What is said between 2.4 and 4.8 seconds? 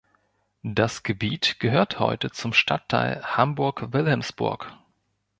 Stadtteil Hamburg-Wilhelmsburg.